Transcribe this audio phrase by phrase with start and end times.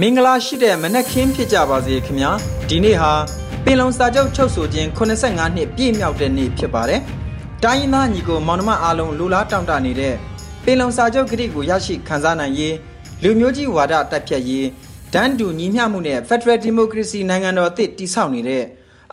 [0.00, 2.30] မင်္ဂလာရှိတဲ့မနက်ခင်းဖြစ်ကြပါစေခင်ဗျာ
[2.68, 3.12] ဒီနေ့ဟာ
[3.64, 7.00] ပင်လုံစာချုပ်ချုပ်ဆိုခြင်း85နှစ်ပြည့်မြောက်တဲ့နေ့ဖြစ်ပါတယ်
[7.64, 10.14] တိုင်းရင်းသားညီကိုမောင်နှမအားလုံးလူလားတောင့်တနေတဲ့
[10.64, 12.74] ပင်လုံစာချုပ်ကတိကိုရရှိခံစားနိုင်ရေး
[13.22, 14.66] လူမျိုးကြီးဝါဒတက်ဖြတ်ရေး
[15.14, 18.64] ဒန်းတူညီမျှမှုနဲ့ Federal Democracy နိုင်ငံတော်အသစ်တည်ဆောက်နေတဲ့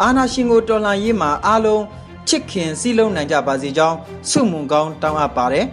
[0.02, 1.84] အာဏာရှင်ကိုတော်လှန်ရေးမှာအားလုံး
[2.28, 3.98] ချစ်ခင်စည်းလုံးနိုင်ကြပါစေကြောင်း
[4.30, 5.66] ဆုမွန်ကောင်းတောင်းအပ်ပါတယ်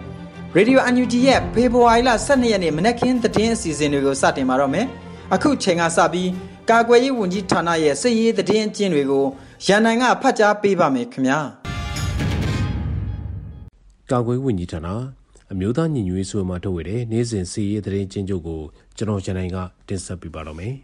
[0.57, 4.87] ရေဒီယို UNG ရဲ့ဖေဖော်ဝါရီလ12ရက်နေ့မနက်ခင်းသတင်းအစီအစဉ်တွေကိုစတင်ပါတော့မယ်။
[5.35, 6.31] အခုချိန်ကစပြီး
[6.71, 9.25] ကာကွယ်ရေးဝန်ကြီးဌာနရဲ့စစ်ရေးသတင်းအကျဉ်းတွေကို
[9.67, 11.39] ရန်နိုင်ကဖတ်ကြားပေးပါမယ်ခင်ဗျာ။
[14.11, 14.89] ကာကွယ်ဝန်ကြီးဌာန
[15.53, 18.61] အမျိုးသားညီညွတ်ရေးဆိုမှထုတ်ဝေတဲ့နေ့စဉ်စစ်ရေးသတင်းကျဉ်းချုပ်ကို
[18.97, 19.57] ကျွန်တော်ရန်နိုင်က
[19.89, 20.75] တင်ဆက်ပေးပါတော့မယ်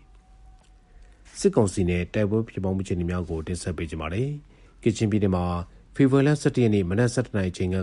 [1.39, 4.28] ။စစ်ကောင်စီနဲ့တိုက်ပွဲဖြစ်ပွားမှုအခြေအနေများကိုတင်ဆက်ပေးကြပါမယ်။
[4.83, 5.44] ကချင်ပြည်နယ်မှာ
[5.94, 7.77] ဖေဖော်ဝါရီလ17ရက်နေ့မနက်7:00နာရီချိန်က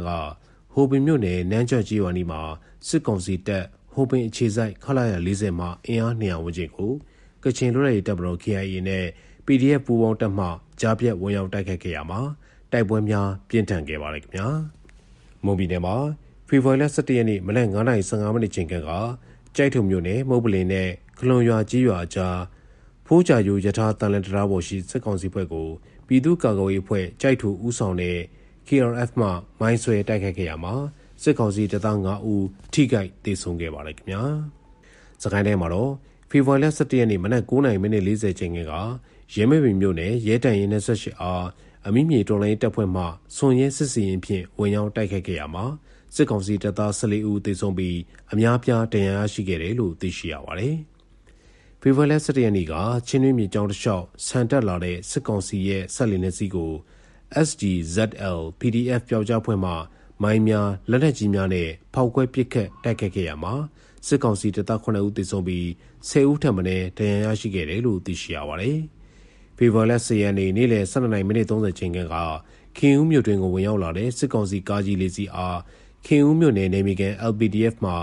[0.73, 2.41] ဟိုပင်မြို့နယ်နန်းချော့ကြီးဝါနီမှာ
[2.87, 6.91] စစ်ကောင်စီတပ်ဟိုပင်အခြေစိုက်ခလာရ40မှာအင်အား200ဝန်းကျင်ကို
[7.43, 9.05] ကချင်လွတ်လပ်ရေးတပ်မတော် KIA နဲ့
[9.45, 10.47] PDF ပူးပေါင်းတပ်မှ
[10.81, 12.21] ကြားပြတ်ဝင်ရောက်တိုက်ခတ်ခဲ့ရမှာ
[12.71, 14.47] တိုက်ပွဲများပြင်းထန်ခဲ့ပါလေခင်ဗျာ
[15.43, 15.95] မွန်ပြည်နယ်မှာ
[16.47, 18.73] ဖေဖော်ဝါရီလ17ရက်နေ့မနက်9:15မိနစ်ချိန်က
[19.55, 22.39] ကြိုက်ထုံမြို့နယ်မုတ်ပလင်နဲ့ခလွန်ရွာကြီးရွာကြား
[23.05, 25.67] ဖိုးကြယူယထာတန်လန်တရားပေါ်ရှိစစ်ကောင်စီဘက်ကို
[26.07, 28.17] ပြည်သူ့ကာကွယ်ရေးအဖွဲ့ကြိုက်ထူဦးဆောင်တဲ့
[28.67, 29.27] KRF မှ
[29.59, 30.73] မိုင်းဆွဲတိုက်ခိုက်ခဲ့ရမှာ
[31.21, 34.23] စစ်ကောင်စီတပ်သား9ဦးထိခိုက်ဒေဆုံးခဲ့ပါတယ်ခင်ဗျာ
[35.23, 35.91] စကိုင်းတိုင်းမှာတော့
[36.29, 38.59] ဖေဖော်ဝါရီလ17ရက်နေ့မနက်9:40မိနစ်40ချိန်က
[39.35, 41.45] ရဲမဲပင်မြို့နယ်ရဲတန်ရင်28အား
[41.87, 43.03] အမိမြေတော်လိုင်းတပ်ဖွဲ့မှ
[43.35, 45.65] စွန်ရဲစစ်စီရင်ဖြင့်ဝင်ရောက်တိုက်ခိုက်ခဲ့ရမှာ
[46.15, 47.97] စစ်ကောင်စီတပ်သား14ဦးသေဆုံးပြီး
[48.31, 50.75] အများပြားဒဏ်ရာရရှိခဲ့တယ်လို့သိရှိရပါတယ်။
[51.81, 52.73] ဖေဖော်ဝါရီလ17ရက်နေ့က
[53.07, 56.71] ချင်းတွင်းမြေကြောင်းတစ်လျှောက်ဆန်တက်လာတဲ့စစ်ကောင်စီရဲ့ဆက်လင်းတဲ့စီးကို
[57.47, 59.71] SGZL PDF ပျောက်ကြားဖွဲ့မှ
[60.23, 63.53] မိုင်းများလက်နက်ကြီးများနဲ့ဖောက်ခွဲပစ်ခတ်တိုက်ခတ်ခဲ့ရမှာ
[64.07, 65.65] စစ်ကောင်စီတပ်သား9ဦးသေဆုံးပြီး
[66.09, 66.69] 10ဦးထပ်မံဒ
[67.05, 68.79] ဏ်ရာရရှိခဲ့တယ်လို့သိရှိရပါတယ်။
[69.57, 71.99] ဖေဖော်ဝါရီ10ရက်နေ့နေ့လယ်12:30မိနစ်30ချိန်က
[72.77, 75.59] ခင်ဦးမြို့တွင်ကိုဝင်ရောက်လာတဲ့စစ်ကောင်စီကားကြီးလေးစီးအား
[76.05, 77.93] ခင်ဦးမြို့နယ်နေမီကန် LPDF မှ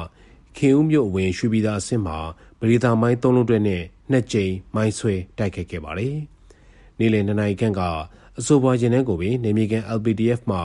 [0.57, 2.19] ခင်ဦးမြို့ဝင်ရွှေပြည်သာအဆင့်မှာ
[2.59, 6.17] ပရိသာမိုင်း၃လုံးတွဲနဲ့နှစ်ကြိမ်မိုင်းဆွဲတိုက်ခတ်ခဲ့ပါတယ်။
[6.99, 7.83] နေ့လယ်2နာရီခန့်က
[8.41, 10.59] အဆိုပါရင်နှန်းကိုပင်နေမြေကန် LPDF မှ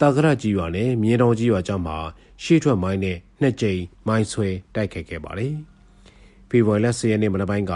[0.00, 1.96] တာဂရကြီးရွာနဲ့မြေတောင်ကြီးရွာကြားမှာ
[2.42, 5.54] ရှေ့ထွက်မိုင်းနဲ့နှစ်ကြိမ်မိုင်းဆွဲတိုက်ခိုက်ခဲ့ပါတယ်။
[6.48, 7.74] ဖေဖော်ဝါရီလ10ရက်နေ့မနက်ပိုင်းက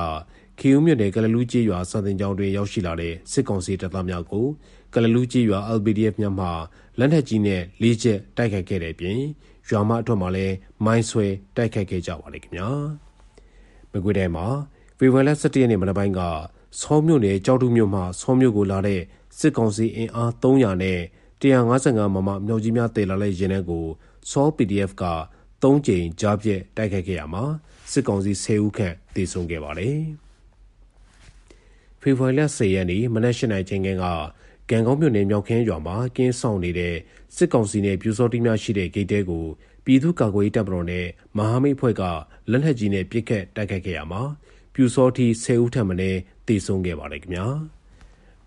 [0.58, 4.46] ခီဦးမြို့နယ်ကလလူးကြီးရွာစာတင်ကျောင်းတွင်ရောက်ရှိလာတဲ့စစ်ကောင်စီတပ်သားများကို
[4.94, 6.46] ကလလူးကြီးရွာ LPDF များမှ
[6.98, 9.18] လက်နက်ကြီးနဲ့လေးချက်တိုက်ခိုက်ခဲ့တဲ့အပြင်
[9.68, 10.54] ရွာမအထွတ်မှာလည်း
[10.84, 11.26] မိုင်းဆွဲ
[11.56, 12.68] တိုက်ခိုက်ခဲ့ကြပါလေခင်ဗျာ။
[13.92, 14.46] မကွေးတိုင်းမှာ
[14.98, 16.20] ဖေဖော်ဝါရီလ17ရက်နေ့မနက်ပိုင်းက
[16.80, 19.00] ဆောမြို့နယ်ကြောက်တုမြို့မှဆောမြို့ကိုလာတဲ့
[19.38, 21.00] စစ်ကောင်စီအင်အား300နဲ့
[21.40, 23.86] 155မမမြောက်ကြီးများတည်လာတဲ့ရင်နှန်းကို
[24.30, 25.04] စော PDF က
[25.62, 27.44] 3ကြိမ်ကြားပြက်တိုက်ခိုက်ခဲ့ရမှာ
[27.92, 29.98] စစ်ကောင်စီ10ဦးခန့်တေဆုံးခဲ့ပါတယ်။
[32.00, 33.88] ဖေဖော်ဝါရီလ10ရက်နေ့မနက်၈နာရီချိန်က
[34.70, 36.94] ကံကောင်းမြို့နယ်မြောက်ခင်းရွာမှာကင်းဆောင်နေတဲ့
[37.36, 39.44] စစ်ကောင်စီနဲ့ပြူစောတိများရှိတဲ့ဂိတ်တဲကို
[39.84, 41.06] ပြည်သူ့ကာကွယ်ရေးတပ်မတော်နဲ့
[41.36, 42.02] မဟာမိတ်ဖွဲ့က
[42.50, 44.22] လက်နက်ကြီးနဲ့ပစ်ခတ်တိုက်ခိုက်ခဲ့ရမှာ
[44.74, 45.94] ပြူစောတိ10ဦးထပ်မံ
[46.48, 47.48] တေဆုံးခဲ့ပါတယ်ခင်ဗျာ။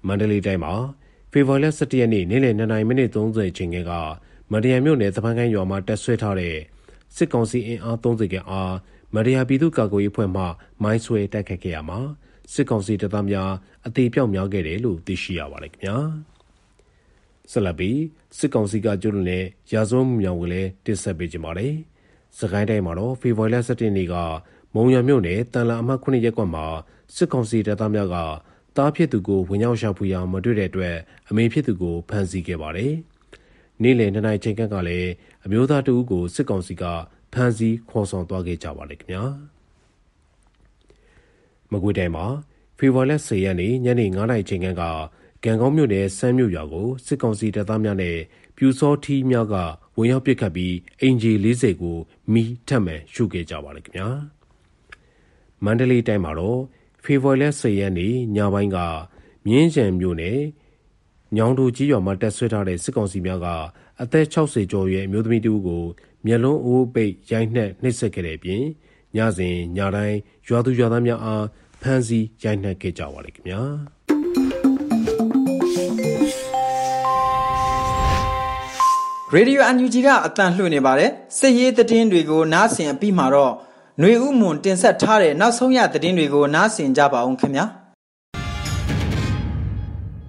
[0.07, 0.73] မန္တလေးတိုင်းမှာ
[1.31, 3.91] ဖေဖော်ဝါရီလ17ရက်နေ့နေ့လယ်2:30မိနစ်30ချိန်က
[4.51, 6.55] မန္တရာမြို့နယ်သပန်းကိုင်းရွာမှာတက်ဆွဲထားတဲ့
[7.15, 8.73] စစ်ကောင်စီအင်အား30ခန့်အား
[9.13, 10.43] မန္တရာပြည်သူ့ကာကွယ်ရေးဖွဲ့မှ
[10.83, 11.99] မိုင်းဆွဲတိုက်ခတ်ခဲ့ရမှာ
[12.53, 13.51] စစ်ကောင်စီတပ်သားများ
[13.85, 15.97] အသေးပြောက်များခဲ့တယ်လို့သိရှိရပါတယ်ခင်ဗျာ
[17.51, 17.99] ဆက်လက်ပြီး
[18.37, 21.75] စစ်ကောင်စီကကျွလွန်တဲ့ရာဇဝမှုမြောင်ကိုလည်းတင်ဆက်ပေးကြပါမယ်
[22.37, 24.15] စကိုင်းတိုင်းမှာတော့ဖေဖော်ဝါရီလ17ရက်နေ့က
[24.75, 26.65] မုံရမြို့နယ်တန်လာအမှတ်9ရပ်ကွက်မှာ
[27.15, 28.15] စစ်ကောင်စီတပ်သားများက
[28.75, 30.95] သားဖြစ်သူကိုဝင်ရောက်ရှာဖွေအောင်မတွေ့တဲ့အတွက်
[31.29, 32.93] အမေဖြစ်သူကိုဖမ်းဆီးခဲ့ပါတယ်။
[33.81, 35.09] နေ့လယ်နှစ်နာရီချိန်ကလည်း
[35.45, 36.83] အမျိုးသားတဦးကိုစစ်ကောင်စီက
[37.33, 39.23] ဖမ်းဆီးခေါ်ဆောင်သွားခဲ့ကြပါလေခင်ဗျာ
[41.71, 42.25] မကွေတိုင်မှာ
[42.77, 44.67] ဖေဖော်ဝါရီ10ရက်နေ့ညနေ9:00နာရီချိန်က
[45.45, 48.17] ကံကောင်းမြို့နယ်စမ်းမြို့ရွာကိုစစ်ကောင်စီတပ်သားများနဲ့
[48.55, 49.55] ပြူစောထီးများက
[49.97, 51.97] ဝင်ရောက်ပစ်ခတ်ပြီးအင်ဂျီ40ကို
[52.33, 54.09] မီးထပ်မံရှုခဲ့ကြပါလေခင်ဗျာ
[55.63, 56.61] မန္တလေးတိုင်းမှာတော့
[57.03, 58.77] ဖေဖော်ဝါရီ10ရက်နေ့ညပိုင်းက
[59.45, 60.39] မြင်းကြံမြို့နယ်
[61.35, 63.47] ညောင်တူကြီးရွာမှာတက်ဆွဲထားတဲ့စစ်ကောင်စီများက
[64.01, 65.83] အသက်60ကျော်ရဲ့အမျိုးသမီးတူကို
[66.25, 68.63] မျက်လုံးအိုးပိတ်ရိုက်နှက်နှိပ်စက်ခဲ့တဲ့အပြင်
[69.15, 70.17] ညစဉ်ညတိုင်း
[70.47, 71.45] ရွာသူရွာသားများအား
[71.81, 73.61] ဖမ်းဆီးရိုက်နှက်ခဲ့ကြပါလေခင်ဗျာ
[79.33, 83.53] ရေဒီယိုအန်ယူဂျီကအတန်လှွနေပါတယ်စစ်ရေးသတင်းတွေကိုနားဆင်အပြီးမှာတော့
[84.00, 87.66] ຫນွေဥမွန်တင်ဆက်ထားတဲ့နောက်ဆုံးရသတင်းတွေကိုနားဆင်ကြပါအောင်ခင်ဗျာ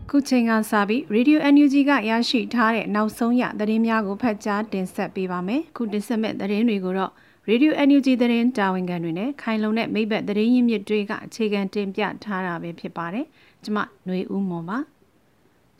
[0.10, 7.12] ခုချိန်ကစပြီး Radio NUG ကရရှိထားတဲ့နောက်ဆုံးရသတင်းများကိုဖတ်ကြားတင်ဆက်ပေးပါမယ်ခုတင်ဆက်မဲ့သတင်းတွေကိုတော့
[7.50, 13.26] Radio NUG သတင်းတာဝန်ခံတွေနဲ့ခိုင်လုံတဲ့မိဘသတင်းရင်းမြစ်တွေကအခြေခံတင်ပြထားတာပဲဖြစ်ပါတယ်
[13.64, 14.78] ကျွန်မຫນွေဦးမွန်ပါ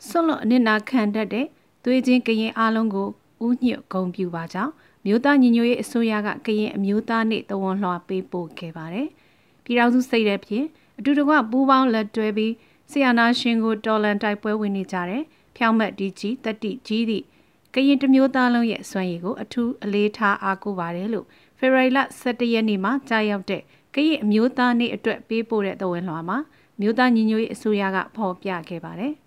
[0.06, 1.46] ဆွလွန်အနစ်နာခံတတ်တဲ့
[1.84, 3.08] သွေးချင်းကရင်အားလုံးကို
[3.46, 4.72] ဥညွတ်ဂုံပြူပါကြောင်း
[5.05, 9.07] မြို့သားညီညွတ်ရေးအစိုးရကကရင်အမျိုးသားနေ့တဝန်လှော်ပေးပို့ခဲ့ပါတယ်။
[9.63, 10.65] ပြည်ထောင်စုစိတ်တဲ့ဖြင့်
[10.97, 12.53] အတူတကွပူးပေါင်းလက်တွဲပြီး
[12.91, 15.23] ဆီယနာရှင်ကိုတော်လန်တိုက်ပွဲဝင်နေကြတဲ့
[15.55, 17.25] ဖြောင်းမတ်ဒီကြီးတတိကြီးသည့်
[17.73, 21.25] ကရင်တမျိုးသားလုံးရဲ့စွမ်းရည်ကိုအထူးအလေးထားအားကိုးပါတယ်လို့
[21.59, 23.61] ဖေဖော်ဝါရီလ17ရက်နေ့မှာကြားရောက်တဲ့
[23.95, 26.37] ကရင်အမျိုးသားနေ့အတွက်ပေးပို့တဲ့တဝန်လှော်မှာ
[26.79, 29.13] မြို့သားညီညွတ်ရေးအစိုးရကဖော်ပြခဲ့ပါတယ်။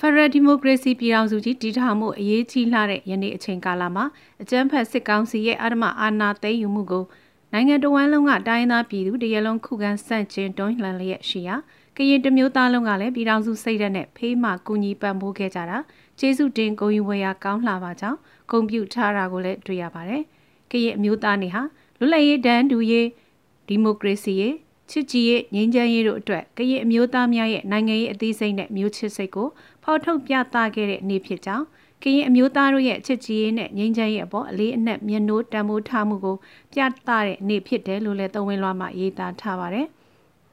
[0.00, 4.04] ဖရယ်ဒီမိုကရေစီပြည်ထောင်စုကြီးတည်ထောင်မှုအရေးကြီးလာတဲ့ယနေ့အချိန်ကာလမှာ
[4.42, 7.04] အကြမ်းဖက်စစ်ကောင်စီရဲ့အာဏာအာဏာသိမ်းယူမှုကို
[7.52, 11.56] နိုင်ငံတော်ဝန်လုံးကတိုင်းသားပြည်သူတရလုံးခုခံဆန့်ကျင်တွန်းလှန်လျက်ရှိရာ
[11.96, 15.78] ကရင်တမျိုးသားလုံးကလည်းပြည်ထောင်စုစိတ်ဓာတ်နဲ့ဖေးမှကူညီပံ့ပိုးခဲ့ကြတာ
[16.18, 18.18] ကျေးဇူးတင်ဂုဏ်ယူဝေရကောင်းလှပါကြောင်း
[18.50, 20.22] ဂုဏ်ပြုထားတာကိုလည်းတွေ့ရပါတယ်။
[20.70, 21.62] ကရင်အမျိုးသားနေဟာ
[21.98, 23.06] လွတ်လပ်ရေးတန်းတူရေး
[23.68, 24.54] ဒီမိုကရေစီရေး
[24.90, 29.48] ချစ်ကြည်ရေးငြိမ်းချမ်းရေးတို့အတွက်ကရင်အမျိုးသားများရဲ့နိုင်ငံရေးအသေးစိတ်နဲ့မျိုးချစ်စိတ်ကို
[29.86, 31.64] ဖော်ထုတ်ပြသခဲ့တဲ့နေ့ဖြစ်ကြောင်း
[32.02, 36.36] ကရင်အမျိုးသားတို့ရဲ့ချစ်ကြည်ရေးနဲ့ငြိမ်းချမ်းရေးအပေါ်အလေးအနက်မျက်နှိုးတံမိုးထားမှုကို
[36.72, 39.86] ပြသတဲ့နေ့ဖြစ်တယ်လို့လည်းသဝင်လွှာမှာရေးသားထားပါတယ်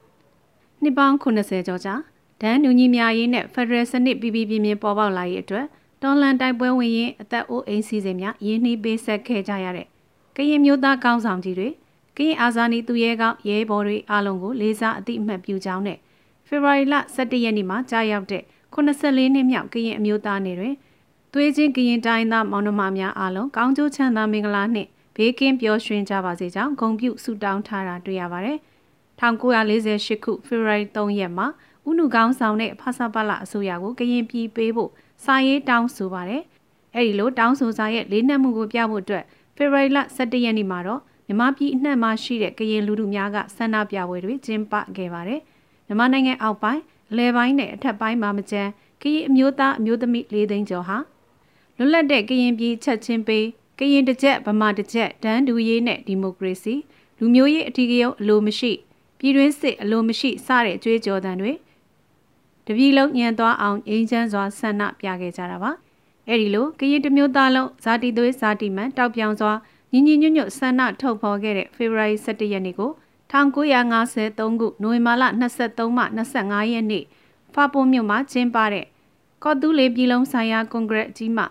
[0.82, 1.94] ။နှစ်ပေါင်း80ကျော်ကြာ
[2.40, 5.66] ဒန်းနူညီများရေးနဲ့ဖက်ဒရယ်စနစ်ပြည်ပြည်ပြင်းပြင်းပေါ်ပေါက်လာရေးအတွက်
[6.02, 9.86] တော်လန်တိုက်ပွဲဝင်ရင်အသက်အိုးအိမ်စီစဉ်များရင်းနှီးပေးဆက်ခဲ့ကြရတဲ့
[10.36, 11.68] ကရင်မျိုးသားကောင်းဆောင်ကြီးတွေ
[12.16, 15.98] ကရင်အာဇာနည်သူရဲကောင်းရဲဘော်တွေအားလုံးကိုလေးစားအသိအမှတ်ပြုကြောင်းနဲ့
[16.46, 18.42] ဖေဖော်ဝါရီလ17ရက်နေ့မှာကြာရောက်တဲ့
[18.74, 20.74] 84နှစ်မြောက်ကရင်အမျိုးသားနေ့တွင်
[21.32, 28.58] သွေးချင်းကရင်တိုင်းသားမောင်နှမများအားလုံးကောင်းကျိုးချမ်းသာမင်္ဂလာနှင့်ဘေးကင်းပျော်ရွှင်ကြပါစေကြောင်းဂုဏ်ပြုဆုတောင်းထားတာတွေ့ရပါတယ်။
[29.20, 31.46] 1948ခုဖေဖော်ဝါရီ3ရက်မှာ
[31.88, 34.90] ဥနုကောင်းဆောင်တဲ့ဖဆပလအစိုးရကိုကရင်ပြည်ပေးဖို့
[35.24, 36.42] စာရေးတောင်းဆိုပါတယ်။
[36.94, 39.24] အဲဒီလိုတောင်းဆိုစာရဲ့လေးနက်မှုကိုပြဖို့အတွက်
[39.56, 45.40] ဖေဖော်ဝါရီလ17ရက်နေ့မှာတော့မြမပြည်အနှံ့မှာရှိတဲ့ကရင်လူထုများကဆန္ဒပြပွဲတွေကျင်းပခဲ့ပါတယ်။
[45.86, 46.82] မြန်မာနိုင်ငံအောက်ပိုင်း
[47.14, 48.70] အလဲပိုင်းနဲ့အထက်ပိုင်းမှာမကျန်း
[49.02, 50.96] ကရင်အမျိုးသားအမျိုးသမီး၄သိန်းကျော်ဟာ
[51.76, 53.44] လွတ်လပ်တဲ့ကရင်ပြည်ချက်ချင်းပေး
[53.78, 56.74] ကရင်တစ်ချက်ဗမာတစ်ချက်ဒန်းဒူရေးနဲ့ဒီမိုကရေစီ
[57.18, 58.72] လူမျိုးရေးအထီးကရုံအလိုမရှိ
[59.18, 61.52] ပြည်တွင်းစစ်အလိုမရှိစတဲ့ကြွေးကြော်သံတွေ
[62.66, 65.70] တပြည်လုံးညံသွားအောင်အင်းချမ်းစွာဆန္ဒပြခဲ့ကြတာပါ
[66.28, 69.52] အဲ့ဒီလိုကရင်တမျိုးသားလုံးဇာတိသွေးဇာတိမှန်တောက်ပြောင်စွာ
[69.92, 72.90] ညီညီညွတ်ညွတ်ဆန္ဒထုတ်ဖော်ခဲ့တဲ့ဖေဖော်ဝါရီ17ရက်နေ့ကို
[73.34, 75.24] 1953ခုနိုဝင်ဘာလ
[75.58, 76.04] 23မှ
[76.38, 77.04] 25ရက်နေ့
[77.54, 78.86] ဖာပုံမြို့မှာကျင်းပတဲ့
[79.42, 81.44] ကော့တူးလေးပြည်လုံးဆိုင်ရာကွန်ဂရက်ကြီးမှ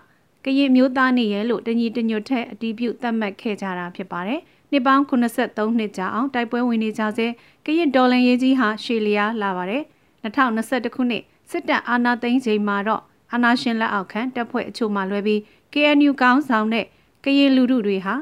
[0.44, 7.26] ကရင်မျိုးသားနေရဲလို့တညီတညွတ်ထဲအတီးပြုတ်သတ်မှတ်ခဲ့ကြတာဖြစ်ပါတယ်။နှစ်ပေါင်း83နှစ်ကြာအောင်တိုက်ပွဲဝင်နေကြဆဲ
[7.66, 9.82] ကရင်ဒေါ်လန်ရေးကြီးဟာရှေလျားလာပါတယ်။
[10.24, 15.40] 2021ခုနှစ်စစ်တပ်အာဏာသိမ်းချိန်မှာတော့အာဏာရှင်လက်အောက်ခံတပ်ဖွဲ့အချို့မှလွဲပြီး
[15.72, 16.86] KNU ကောင်းဆောင်တဲ့
[17.24, 18.14] ကရင်လူထုတွေဟာ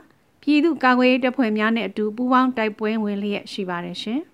[0.43, 4.21] ပြည်သူ့ကာကွယ်ရေးတပ်ဖွဲ့များနဲ့အတူပူးပေါင်းတိုက်ပွဲဝင်လျက်ရှိပါတယ်ရှင်။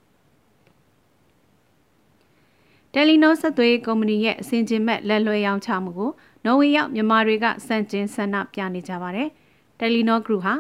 [2.93, 6.11] တယ်လီနိုဆက်သွေးကုမ္ပဏီရဲ့အစင်ကျင်မဲ့လက်လွှဲရောင်းချမှုကို
[6.45, 9.29] နော်ဝေရောက်မြန်မာတွေကစန့်ကျင်ဆန္ဒပြနေကြပါတယ်။
[9.79, 10.55] တယ်လီနိုဂရုဟာ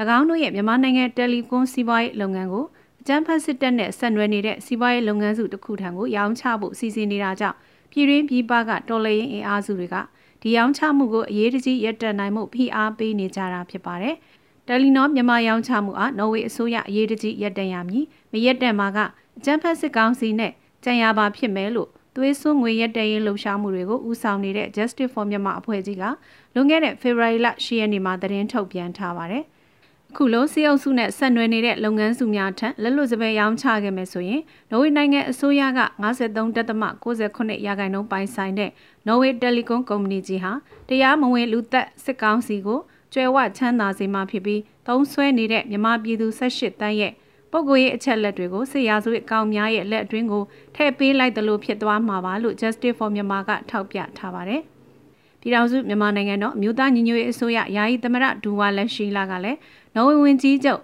[0.18, 2.64] ၎င်းတို့ရဲ့မြန်မာနိုင်ငံတယ်လီကွန်စီးပွားရေးလုပ်ငန်းကို
[3.00, 7.56] အကြမ်းဖက်စစ်တပ်နဲ့ဆက်နွယ်နေတဲ့စီးပွားရေးလုပ်ငန်းစုတစ်ခုထံကိုရောင်းချဖို့စီစဉ်နေတာကြောင့်
[7.92, 9.96] ပြည်တွင်းပြည်ပကတော်လှန်ရေးအင်အားစုတွေက
[10.42, 14.16] ဒီရောင်းချမှုကိုအရေးတကြီးရပ်တန့်နိုင်မှုဖိအားပေးနေကြတာဖြစ်ပါတယ်။
[14.68, 18.98] တယ်လီနောမြန်မာရောင်းချမှုအားနော်ဝေအစိုးရအရေးတကြီးရပ်တန့်ရမည်။မရပ်တန့်မှာက
[19.38, 20.52] အကြမ်းဖက်စစ်ကောင်စီနဲ့
[20.84, 26.04] ကြံရပါဖြစ်မယ်လို့သွေးစွန်းငွေရက်တရင်လှုပ်ရှားမှုတွေကိုဦးဆောင်နေတဲ့ Justice for Myanmar အဖွဲ့ကြီးက
[26.54, 29.44] လွန်ခဲ့တဲ့ February လ10ရက်နေ့မှာသတင်းထုတ်ပြန်ထားပါတယ်။
[30.16, 35.68] ခုလိုစီအုပ်စုနဲ့ဆက်နွယ်နေတဲ့လုပ်ငန်းစုများထံလက်လွတ်စပယ်ရောင်းချခဲ့မယ်ဆိုရင်နော်ဝေနိုင်ငံအစိုးရက
[36.02, 38.70] 53.68ရာခိုင်နှုန်းပိုင်ဆိုင်တဲ့
[39.06, 40.52] နော်ဝေတယ်လီကွန်ကုမ္ပဏီကြီးဟာ
[40.88, 42.80] တရားမဝင်လူသက်စစ်ကောင်းစီကို
[43.12, 47.12] ကျွဲဝချမ်းသာစေမှာဖြစ်ပြီးသုံးဆွဲနေတဲ့မြန်မာပြည်သူ18တန်းရဲ့
[47.52, 50.42] ပုဂ္ဂိုလ်ရေးအချက်လက်တွေကိုစစ်ရာဇဝတ်ကောင်များရဲ့လက်အတွင်းကို
[50.74, 54.62] ထည့်ပေးလိုက်တယ်လို့ဖြစ်သွားမှာပါလို့ Justice for Myanmar ကထောက်ပြထားပါတယ်။
[55.40, 59.58] ပြည်ထောင်စုမြန်မာနိုင်ငံတော်မြို့သားညီညွတ်ရေးအစိုးရယာယီသမရဒူဝါလက်ရှိလာကလည်း
[59.94, 60.82] နော်ဝေဝင်ကြီးချုပ်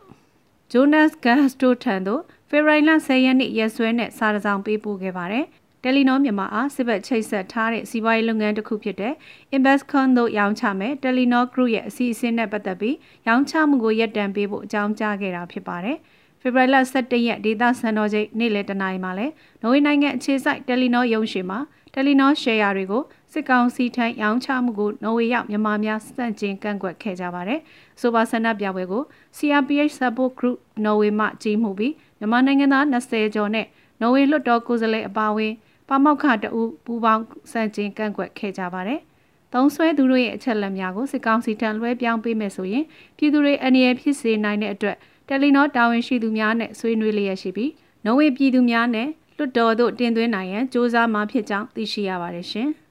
[0.72, 5.44] ဂျိုနတ်ဂတ်စတိုထန်တို့ဖေဖော်ဝါရီလ10ရက်နေ့ရက်စွဲနဲ့စာတစောင်ပေးပို့ခဲ့ပါတယ်။
[5.84, 9.14] တယ်လီနောမြန်မာအားစစ်ဘက်ချိတ်ဆက်ထားတဲ့စီးပွားရေးလုပ်ငန်းတစ်ခုဖြစ်တဲ့
[9.56, 15.96] Investcon တို့ရောင်းချမယ်တယ်လီနော Group ရဲ့အစီအစဉ်နဲ့ပတ်သက်ပြီးရောင်းချမှုကိုရပ်တန့်ပေးဖို့အကြောင်းကြားခဲ့တာဖြစ်ပါတယ်။
[16.40, 19.26] ဖေဖော်ဝါရီလ17ရက်ဒေသစံတော်ချိန်နေ့လယ်တနာရီမှာလဲ
[19.62, 21.58] နော်ဝေနိုင်ငံအခြေစိုက်တယ်လီနောရုံးရှိမှာ
[21.94, 27.60] တယ်လီနောရှယ်ယာတွေကိုစစ်ကောင်စီထံရောင်းချမှုကိုနော်ဝေရောက်မြန်မာများစန့်ကျင်ကန့်ကွက်ခဲ့ကြပါတယ်။
[28.00, 29.02] ဆိုပါဆန္ဒပြပွဲကို
[29.36, 33.66] CRPH Support Group နော်ဝေမှကြီးမှုပြီးမြန်မာနိုင်ငံသား20ကျော်နဲ့
[34.00, 35.52] နော်ဝေလွှတ်တော်ကိုယ်စားလှယ်အပါအဝင်
[35.88, 37.22] ပါမောက်ခတအူပူပေါင်း
[37.52, 39.00] စန့်ကျင်ကန့်ကွက်ခဲ့ကြပါတယ်။
[39.52, 42.84] သုံးဆွဲသူတို့ရဲ့အချက်လက်များကိုစစ်ကောင်စီထံလွှဲပြောင်းပေးမယ်ဆိုရင်
[43.16, 44.96] ပြည်သူတွေအနေနဲ့ဖြစ်စေနိုင်တဲ့အတွက်
[45.28, 47.70] တယ်လီနောတာဝန်ရှိသူများနဲ့ဆွေးနွေးလျက်ရှိပြီး
[48.04, 52.70] နော်ဝေပြည်သူများနဲ့လွတ်တော်သို့တင်သွင်းနိုင်ရန်စ조사မှာဖြစ်ကြောင်းသိရှိရပါတယ်ရှင်။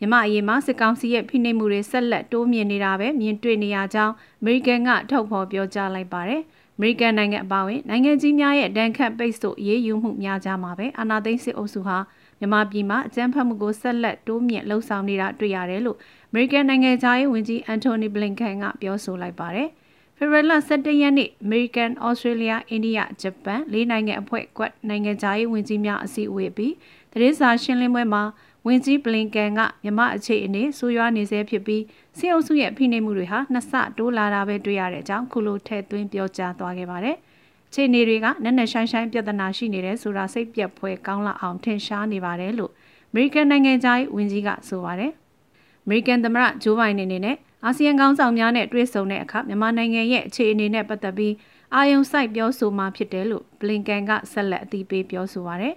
[0.00, 6.42] မြမအရေးမှာစစ်ကောင်စီရဲ့ဖိနှိပ်မှုတွေဆက်လက်တိုးမြင့်နေတာပဲမြင်တွေ့နေရကြောင်းအမေရိကန်ကထုတ်ဖော်ပြောကြားလိုက်ပါတယ်။
[6.76, 11.98] အမေရိကန်နိုင်ငံအပါအဝင်နိုင်ငံကြီးများရဲ့ဒဏ်ခတ်ပိတ်ဆို့ရေးယူမှုများကြမှာပဲအာဏာသိမ်းစစ်အုပ်စုဟာ
[12.38, 15.98] မြန်မာပြည်မှာအကြမ်းဖက်မှုကိုဆက်လက်တိုးမြင့်လှုံ့ဆော်နေတာတွေ့ရတယ်လို့
[16.30, 19.68] အမေရိကန်နိုင်ငံသားရေးဝန်ကြီးအန်တိုနီဘလင်ကန်ကပြောဆိုလိုက်ပါတယ်။
[20.16, 26.74] ဖေဖော်ဝါရီလ17ရက်နေ့အမေရိကန်၊ဩစတြေးလျ၊အိန္ဒိယ၊ဂျပန်လေးနိုင်ငံအဖွဲ့ကွက်နိုင်ငံသားရေးဝန်ကြီးများအစည်းအဝေးပြီး
[27.12, 28.22] သတင်းစာရှင်းလင်းပွဲမှာ
[28.66, 31.82] ဝန်ကြီးဘလင်ကန်ကမြမအခြေအနေဆိုးရွားနေဆဲဖြစ်ပြီး
[32.18, 37.16] စစ်အုပ်စုရဲ့ဖိနှိပ်မှုတွေဟာနှစ်ဆတိုးလာတာပဲတွေ့ရတဲ့အကြောင်းခုလိုထည့်သွင်းပြောကြားသွားခဲ့ပါတယ်။
[37.74, 42.72] ခြေနေတွေကနက်နက်ရှိုင်းရှိုင်းပြဿနာရှိနေတယ်ဆိုတာစိတ်ပြက်ဖွယ်ကောင်းလာအောင်ထင်ရှားနေပါတယ်လို့
[43.10, 45.12] အမေရိကန်နိုင်ငံသားဝန်ကြီးကဆိုပါတယ်။
[45.84, 51.34] အမေရိကန်သမ္မတဂျိုးဘိုင်ဒန်အနေနဲ့အာဆီယံခေါင်းဆောင်များနဲ့တွေ့ဆုံတဲ့အခါမြန်မာနိုင်ငံရဲ့အခြေအနေနဲ့ပတ်သက်ပြီး
[51.74, 55.76] အာယုံစိုက်ပြောဆိုမှဖြစ်တယ်လို့ဘလင်ကန်ကဆက်လက်အသိပေးပြောဆိုပါရယ်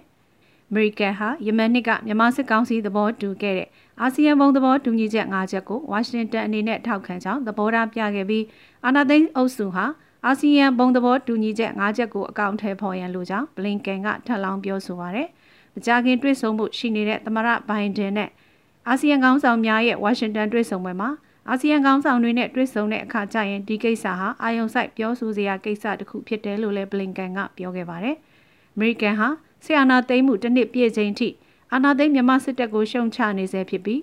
[0.70, 3.68] အမေရိကန်ဟာယမန်နှစ်ကမြန်မာစစ်ကောင်စီသဘောတူခဲ့တဲ့
[4.00, 8.44] အာဆီယံဘုံသဘောတူညီချက်၅ချက်ကိုဝါရှင်တန်အနေနဲ့ထောက်ခံကြောင်းသဘောထားပြခဲ့ပြီး
[8.84, 9.84] အာနာသိန်းအုပ်စုဟာ
[10.26, 15.28] အာဆီယံဘုံသဘောတူညီချက်၅ချက်ကိုအကောင့်ထဲပေါ်ရန်လိုကြောင်းဘလင်ကန်ကထပ်လောင်းပြောဆိုပါရယ်။
[15.74, 18.30] မကြာခင်တွေ့ဆုံမှုရှိနေတဲ့သမရဘိုင်ဒန်နဲ့
[18.88, 21.10] အာဆီယံခေါင်းဆောင်များရဲ့ဝါရှင်တန်တွေ့ဆုံပွဲမှာ
[21.48, 28.16] အာဆီယံခေါင်းဆောင်တွေနဲ့တွေ့ဆုံတဲ့အခါကျရင်ဒီကိစ္စဟာအာယုံဆိုင်ပြောဆိုစရာကိစ္စတစ်ခုဖြစ်တယ်လို့လည်းဘလင်ကန်ကပြောခဲ့ပါတယ်။
[28.74, 29.28] အမေရိကန်ဟာ
[29.64, 31.28] ဆီအာနာသိမ်းမှုတစ်နှစ်ပြည့်ချိန်ထိ
[31.72, 34.00] အာနာသိမ်းမြန်မာစစ်တပ်ကိုရှုံချနေဆဲဖြစ်ပြီး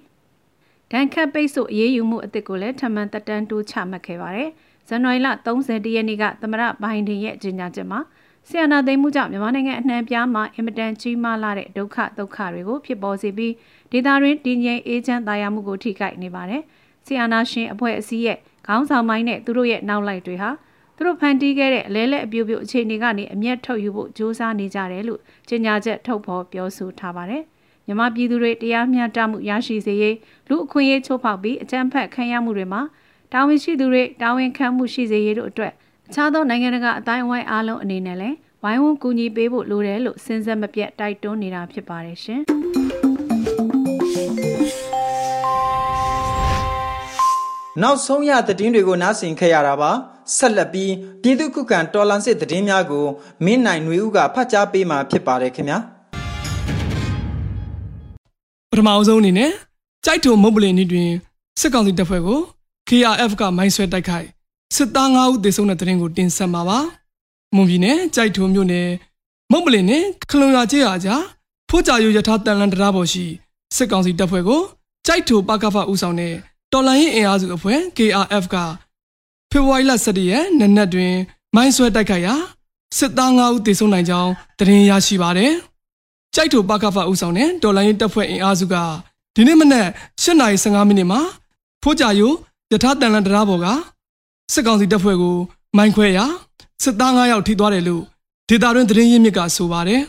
[0.91, 4.49] ဒဏ်ခတ်ပိတ်ဆို့အရေးယူမှုအသစ်ကိုလည်းထပ်မံတက်တန်းတိုးချမှတ်ခဲ့ပါတယ်။
[4.87, 7.99] ဇန်နဝါရီလ30ရက်နေ့ကသမရဘိုင်ဒန်ရဲ့ကြေညာချက်မှာ
[8.47, 13.53] ဆီယနာသိမ်းမှုကြောင့်မြန်မာနိုင်ငံအနှံပြားမှာအင်မတန်ကြီးမားလာတဲ့ဒုက္ခဒုက္ခတွေကိုဖြစ်ပေါ်စေပြီး
[13.91, 16.61] ဒေသတွင်းတည်ငြိမ်အေးချမ်းသာယာမှုကိုထိခိုက်နေပါတယ်။
[17.05, 18.37] ဆီယနာရှင်အဖွဲ့အစည်းရဲ့
[18.67, 20.49] ခေါင်းဆောင်ပိုင်းနဲ့သူတို့ရဲ့နောက်လိုက်တွေဟာ
[20.98, 27.44] သူတို့ဖန်တီးခဲ့တဲ့အလဲလက်အပြိုပြိုအခြေအနေကနေအမျက်ထုတ်ယူဖို့ကြိုးစားနေကြတယ်လို့ကြေညာချက်ထုတ်ဖော်ပြောဆိုထားပါတယ်။
[27.86, 30.16] မြန်မာပြည်သူတွေတရားမျှတမှုရရှိစေရေး
[30.50, 32.82] လူအခွင့်အရေးချိုးဖောက်ပြီးအကြမ်းဖက်ခံရမှုတွေမှာ
[33.34, 35.74] တာဝန်ရှိသူတွေတာဝန်ခံမှုရှိစေရေးတို့အတွက်
[36.08, 42.42] အခြားသောနိုင်ငံတကာအတိုင်းအဝိုင်းအားလုံးအနေနဲ့လည်းဝိုင်းဝန်းကူညီပေးဖို့လိုတယ်လို့စဉ်ဆက်မပြတ်တိုက်တွန်းနေတာဖြစ်ပါတယ်ရှင်။
[47.82, 49.92] နောက်ဆုံးရသတင်းတွေကိုနားဆင်ခဲ့ရတာပါ
[50.36, 53.05] ဆက်လက်ပြီးပြည်သူ့ခုခံတော်လှန်စစ်သတင်းများကို
[53.46, 55.77] မင်းနိုင်ຫນွေဦးကဖတ်ကြားပေးမှာဖြစ်ပါတယ်ခင်ဗျာ။
[58.79, 59.51] ထမအောင်ဆုံးအနေနဲ့
[60.05, 61.10] ကြိုက်ထုံမုတ်ပလင်နေ့တွင်
[61.60, 62.39] စစ်ကောင်စီတပ်ဖွဲ့ကို
[62.89, 64.27] KRF ကမိုင်းဆွဲတိုက်ခိုက်
[64.75, 66.79] စစ်သား9ဦးသေဆုံးတဲ့တဲ့ရင်ကိုတင်ဆက်မှာပါ။
[67.55, 68.88] မွန်ပြည်နယ်ကြိုက်ထုံမြို့နယ်
[69.51, 71.24] မုတ်ပလင်နဲ့ခလုံရကျေးရွာကြား
[71.69, 73.25] ဖိုးကြရိုရထားတန်လန်တရားပေါ်ရှိ
[73.75, 74.62] စစ်ကောင်စီတပ်ဖွဲ့ကို
[75.07, 76.34] ကြိုက်ထုံပကဖဦးဆောင်တဲ့
[76.72, 78.55] တော်လိုင်းရင်အင်အားစုအဖွဲ့ KRF က
[79.51, 81.13] ဖေဖော်ဝါရီလ17ရက်နေ့နက်တွင်
[81.56, 82.36] မိုင်းဆွဲတိုက်ခိုက်ရာ
[82.98, 85.51] စစ်သား9ဦးသေဆုံးနိုင်ကြောင်းသတင်းရရှိပါတယ်။
[86.36, 88.75] ကြိုက်ထိုပကဖဦးဆောင်တဲ့ဒေါ်လာရင်းတပ်ဖွဲ့အင်အားစုက
[89.36, 89.88] ဒီနေ့မနက်
[90.24, 91.22] 8:15မိနစ်မှာ
[91.84, 92.34] ဖိုးကြယို
[92.72, 93.68] ယထာတန်လန်တရားပေါ်က
[94.54, 95.38] စစ်ကောင်စီတပ်ဖွဲ့ကို
[95.77, 96.25] မိုင်းခွဲရာ
[96.84, 98.04] စစ်သား9ယောက်ထိသွားတယ်လို့
[98.50, 100.01] ဒေတာတွင်သတင်းရင်းမြစ်ကဆိုပါတယ်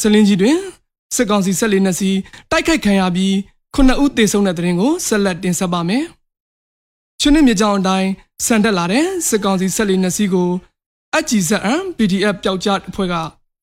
[0.00, 0.58] စလင်းကြီးတွင်
[1.14, 2.18] စစ်ကောင်စီဆက်လက်နှစ်စီး
[2.50, 3.34] တိုက်ခိုက်ခံရပြီး
[3.74, 6.04] ခုနှစ်ဦးသေဆုံးတဲ့တဲ့ရင်ကိုဆက်လက်တင်ဆက်ပါမယ်။
[7.20, 8.08] ချင်းနစ်မြေကြောင်အတိုင်း
[8.44, 10.50] ဆန်တက်လာတဲ့စစ်ကောင်စီဆက်လီနှစ်စီးကို
[11.16, 13.14] အကြည်ဇအံ PDF ပျောက်ကြားအဖွဲ့က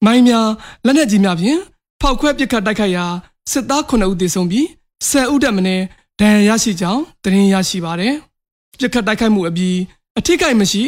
[0.05, 0.47] မိုင်းများ
[0.85, 1.59] လက်နက်ကြီးများဖြင့်
[2.01, 3.05] ဖောက်ခွဲပစ်ခတ်တိုက်ခိုက်ရာ
[3.51, 4.65] စစ်သား9ဦးသေဆုံးပြီး
[5.09, 5.83] 10ဦးတက်မင်း
[6.19, 8.13] ဒဏ်ရာရရှိကြောင်းသတင်းရရှိပါတယ်။
[8.79, 9.77] ပစ်ခတ်တိုက်ခိုက်မှုအပြီး
[10.19, 10.83] အထိကိမရှိ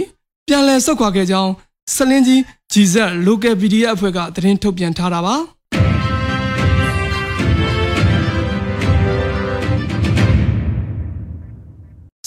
[0.48, 1.51] ပြန်လည်ဆုတ်ခွာခဲ့ကြောင်း
[1.96, 2.41] စလင်းကြီး
[2.72, 5.36] ဂျီဇက် local PDF အဖွဲ့ကသတင်းထုတ်ပြန်ထားတာပါ။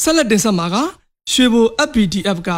[0.08, 0.76] ဆက်လက်တင်ဆက်မှာက
[1.32, 2.50] ရွှေဘို FPDF က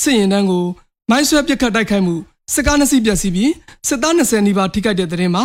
[0.00, 0.64] စစ်ရင်တန်းကို
[1.10, 2.14] မိုင်းဆွဲပစ်ခတ်တိုက်ခိုက်မှု
[2.54, 3.52] စစ်ကားနှစ်စီးပြက်စီးပြီး
[3.88, 5.44] စစ်သား20နီးပါးထိခိုက်တဲ့တဲ့တင်မှာ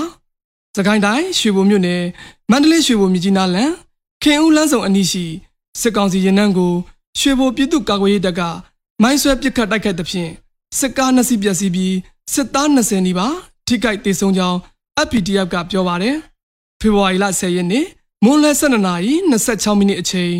[0.77, 2.03] စကိုင်းတိုင်းရွှေဘိုမြို့နယ်
[2.51, 3.71] မန္တလေးရွှေဘိုမြကြီးနားလန်
[4.23, 5.25] ခင်ဦးလန်းဆောင်အနီးရှိ
[5.81, 6.73] စစ်ကောင်စီရင်နှန်းကို
[7.19, 8.41] ရွှေဘိုပြည်သူ့ကာကွယ်ရေးတပ်က
[9.01, 10.31] မိုင်းဆွဲပစ်ခတ်တိုက်ခိုက်တဲ့ဖြင့်
[10.79, 11.95] စစ်ကားနှစ်စီးပြက်စီးပြီး
[12.33, 13.35] စစ်သား20နီးပါး
[13.67, 14.57] ထိခိုက်ဒေဆုံးကြောင်း
[15.05, 16.17] FPDF ကပြောပါတယ်
[16.79, 17.85] ဖေဖော်ဝါရီလ10ရက်နေ့
[18.23, 20.33] မွန်းလယ်12နာရီ26မိနစ်အချိန်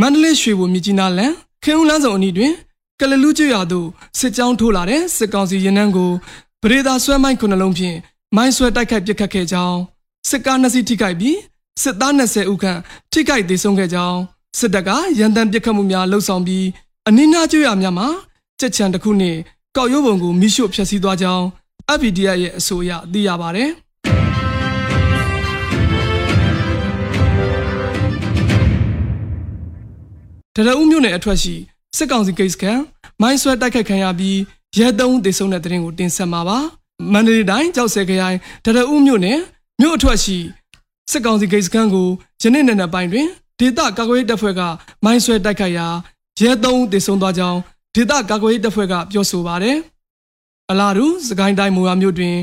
[0.00, 1.32] မန္တလေးရွှေဘိုမြကြီးနားလန်
[1.64, 2.52] ခင်ဦးလန်းဆောင်အနီးတွင်
[3.00, 3.88] ကလလူးကျွရသို့
[4.18, 6.10] စစ်ကြောင်းထိုးလာတဲ့စစ်ကောင်စီရင်နှန်းကို
[6.62, 7.96] ပရိသာဆွဲမိုင်းခုနှလုံးဖြင့်
[8.36, 9.78] မိုင်းဆွဲတိုက်ခိုက်ပစ်ခတ်ခဲ့ကြောင်း
[10.30, 11.38] စစ်ကားနှစ်စီးထိခိုက်ပြီး
[11.82, 12.80] စစ်သား20ဦးခန့်
[13.12, 14.18] ထိခိုက်ဒေဆုံးခဲ့ကြောင်း
[14.58, 16.66] စစ်တပ်ကရန်တမ်းပစ်ခတ်မှုများလှုပ်ဆောင်ပြီး
[17.08, 18.08] အနည်းနာကျွရများမှာ
[18.60, 19.38] ကြက်ချံတစ်ခုနှင့်
[19.76, 21.44] ကောက်ရိုးပုံကိုမိရှို့ဖျက်ဆီးသွားကြောင်း
[21.96, 23.70] FPDF ရဲ့အဆိုအရသိရပါတယ်။
[30.56, 31.54] တရဦးမြို့နယ်အထွက်ရှိ
[31.96, 32.78] စစ်ကောင်စီဂိတ်စကန်
[33.22, 34.38] မိုင်းဆွဲတိုက်ခိုက်ခံရပြီး
[34.78, 36.58] ရဲသုံးသေဆုံးတဲ့တဲ့ရင်ကိုတင်ဆက်မှာပါ
[37.12, 39.38] မန္တလေးတိုင်းကြောက်စဲခရိုင်တရဦးမြို့နယ်
[39.80, 40.38] မြို့အထွက်ရှိ
[41.10, 42.08] စစ်ကောင်စီဂိတ်စကန်ကို
[42.42, 43.26] ယနေ့နေ့နဲ့ပိုင်းတွင်
[43.58, 44.60] ဒေသကာကွယ်ရေးတပ်ဖွဲ့က
[45.04, 45.86] မိုင်းဆွဲတိုက်ခိုက်ရာ
[46.40, 47.58] ရဲသုံးသေဆုံးသွားကြောင်း
[47.94, 49.76] ဒေသကာကွယ်ရေးတပ်ဖွဲ့ကပြောဆိုပါတယ်
[50.70, 52.34] အလားတူစကိုင်းတိုင်းမူဟာမြို့တွင်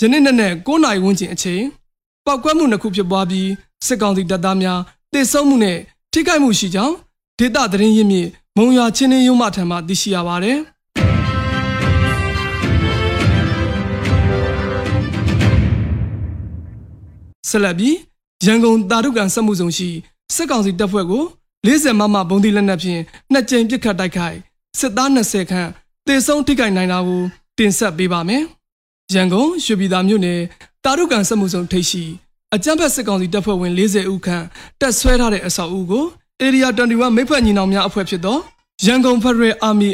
[0.00, 1.62] ယနေ့နေ့နဲ့9နာရီဝန်းကျင်အချိန်
[2.26, 3.48] ပောက်ကွဲမှုနှစ်ခုဖြစ်ပွားပြီး
[3.86, 4.80] စစ်ကောင်စီတပ်သားများ
[5.12, 5.78] တေဆုံးမှုနဲ့
[6.12, 6.94] ထိခိုက်မှုရှိကြောင်း
[7.40, 10.58] ဒေသသတင်းရင်းမြစ်မုံရွာချင်းင်းရုံးမှထံမှသိရှိရပါတယ်
[17.48, 17.96] ဆက်လက်ပြီး
[18.46, 19.88] ရန်ကုန်တာရုကန်စက်မှုဆောင်ရှိ
[20.34, 21.24] စစ်ကောင်စီတပ်ဖွဲ့ကို
[21.66, 23.00] 40မမဘုံဒီလက်နက်ဖြင့်
[23.32, 24.38] နှစ်ကြိမ်ပစ်ခတ်တိုက်ခိုက်
[24.78, 25.70] စစ်သား20ခန့်
[26.06, 27.22] တေဆုံးထိခိုက်နိုင်တာကို
[27.58, 28.42] တင်ဆက်ပေးပါမယ်။
[29.14, 30.40] ရန်ကုန်ရွှေပြည်သာမြို့နယ်
[30.84, 32.04] တာရုကန်စက်မှုဆောင်ထိပ်ရှိ
[32.54, 34.44] အကြမ်းဖက်စစ်ကောင်စီတပ်ဖွဲ့ဝင်40ဦးခန့်
[34.80, 36.06] တက်ဆွဲထားတဲ့အဆောက်အဦကို
[36.46, 38.38] Area 21မိဖက်ညီနောင်များအဖွဲ့ဖြစ်သော
[38.84, 39.90] ရန်ကုန် Federal Army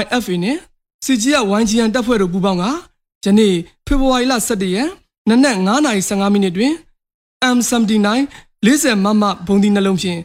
[0.00, 0.56] YFA နဲ့
[1.04, 2.64] CGF YGN တပ်ဖွဲ့တို့ပူးပေါင်းက
[3.24, 3.54] ယနေ့
[3.86, 4.88] ဖေဖော်ဝါရီလ17ရက်
[5.28, 6.72] နနက်9:15မိနစ်တွင်
[7.56, 8.08] M79
[8.66, 10.20] 40မမဘုံဒီနှလုံးဖြင့်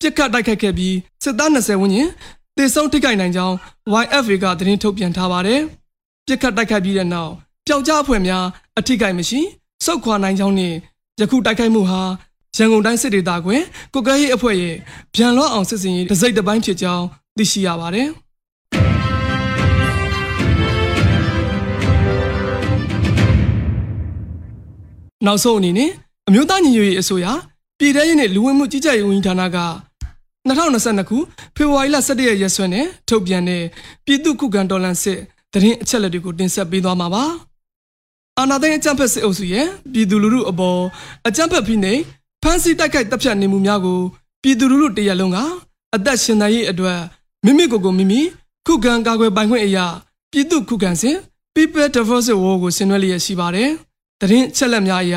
[0.00, 2.08] ပြစ်ခတ်တိုက်ခိုက်ခဲ့ပြီးစစ်သား20ဝန်းကျင်
[2.56, 3.54] တေဆုံးထိခိုက်နိုင်ကြောင်း
[4.02, 5.60] YFA ကသတင်းထုတ်ပြန်ထားပါတယ်။
[6.26, 7.32] ပြစ်ခတ်တိုက်ခိုက်ပြီးတဲ့နောက်
[7.66, 8.44] ပျောက်ကြားအဖွဲ့များ
[8.78, 9.40] အထိခိုက်မရှိ
[9.84, 10.76] စုခွာနိုင်ကြောင်းနှင့်
[11.20, 12.02] ယခုတိုက်ခိုက်မှုဟာ
[12.56, 13.62] ရန်ကုန်တိုင်းစစ်ဒေသကွယ်
[13.94, 14.76] ကုကဲရေးအဖွဲ့ရဲ့
[15.14, 17.04] ဗျံလွှတ်အောင်စစ်စင်ရေးတစိမ့်တစ်ပိုင်းဖြစ်ကြောင်း
[17.38, 18.08] သိရှိရပါတယ်။
[25.26, 25.90] နောက်ဆုံးအနေနဲ့
[26.28, 27.26] အမျိုးသားညီညွတ်ရေးအစိုးရ
[27.78, 29.58] ပြည်ထရေးနဲ့လူဝင်မှုကြီးကြပ်ရေးဝန်ကြီးဌာနက
[30.48, 31.18] 2022ခု
[31.56, 33.62] ဖေဖော်ဝါရီလ17ရက်ရက်စွဲနဲ့ထုတ်ပြန်တဲ့
[34.04, 35.20] ပြည်သူ့ခုခံတော်လှန်စစ်
[35.52, 37.24] တရင်အချက်လက်တွေကိုတင်ဆက်ပေးသွားမှာပါ။
[38.38, 40.80] အာဏာသိမ်းအကြမ်းဖက်စစ်အုပ်စုရဲ့ပြည်သူလူထုအပေါ်
[41.26, 42.00] အကြမ်းဖက်ဖိနှိပ်
[42.46, 44.00] ဖမ်းဆီးတိုက်ခိုက်တပ်ဖြတ်နေမှုများကို
[44.42, 45.38] ပြည်သူလူထုတရက်လုံးက
[45.94, 47.00] အသက်ရှင်သန်ရေးအတွက်
[47.44, 48.20] မိမိကိုယ်ကိုမိမိ
[48.66, 49.86] ခုခံကာကွယ်ပိုင်ခွင့်အရာ
[50.32, 51.16] ပြည်သူခုခံစဉ်
[51.54, 53.70] People Defensive War ကိုဆင်နွှဲလျက်ရှိပါတယ်။
[54.20, 55.16] တရင်ချက်လက်များအရ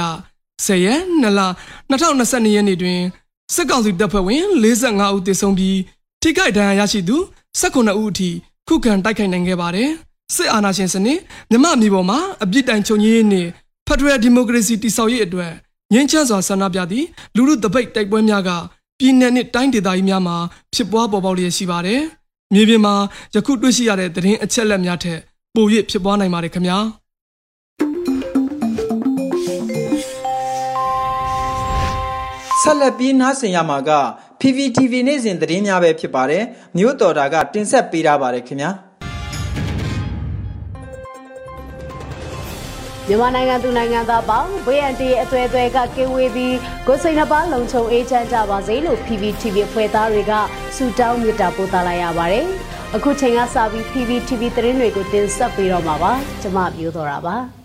[0.65, 1.41] 10ရက်2လ
[1.89, 2.99] 2022ရက်နေ့တွင်
[3.53, 5.77] စစ်ကောင်စီတပ်ဖွဲ့ဝင်45ဦးသေဆုံးပြီး
[6.21, 7.17] ထိခိုက်ဒဏ်ရာရရှိသူ
[7.61, 8.29] 19ဦးအထိ
[8.67, 9.89] ခုခံတိုက်ခိုက်နိုင်ခဲ့ပါတယ်။
[10.35, 11.19] စစ်အာဏာရှင်စနစ်
[11.51, 13.49] မြမအမျိုးပေါ်မှာအပြစ်တိုင်ချုပ်ငြိမ်းရေးနှင့်
[13.87, 15.53] ဖက်ဒရယ်ဒီမိုကရေစီတည်ဆောက်ရေးအတွက်
[15.93, 18.49] ငြိမ်းချမ်းစွာဆန္ဒပြသည့်လူလူတပိတ်တိုက်ပွဲများက
[18.99, 20.37] ပြည်내နှင့်တိုင်းဒေသကြီးများမှာ
[20.73, 22.01] ဖြစ်ပွားပေါ်ပေါက်လျက်ရှိပါတယ်။
[22.53, 22.95] မြေပြင်မှာ
[23.35, 25.19] ယခုတွေ့ရှိရတဲ့သတင်းအချက်အလက်များထက်
[25.55, 26.79] ပို၍ဖြစ်ပွားနိုင်ပါတယ်ခင်ဗျာ။
[32.61, 33.91] ဆက်လက်ပြီးနားဆင်ရမှာက
[34.39, 36.43] PPTV နေ့စဉ်သတင်းများပဲဖြစ်ပါတယ်
[36.77, 38.86] မြို့တော်တာကတင်ဆက်ပေးထားပါတယ်ခင်ဗျာ
[43.09, 46.55] မြန်မာနိုင်ငံသူနိုင်ငံသားပေါင်း BNT အသွဲအသွဲကကင်းဝေးပြီး
[46.87, 50.33] ကိုစိန်နှပါလုံခြုံအေးချမ်းကြပါစေလို့ PPTV ဖွဲ့သားတွေက
[50.75, 52.45] ဆုတောင်းမေတ္တာပို့သလိုက်ရပါတယ်။
[52.95, 57.37] အခုချိန်ကစပြီး PPTV သတင်းတွေကိုတင်ဆက်ပေးတော့မှာပါ။ကျွန်မပြောတော့တာပါ။